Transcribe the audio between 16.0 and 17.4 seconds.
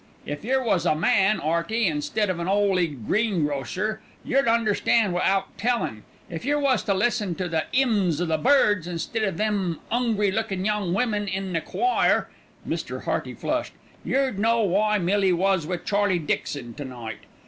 Dixon to night.